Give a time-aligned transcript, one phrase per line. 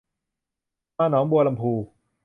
[0.97, 1.71] มาหนองบัวลำภู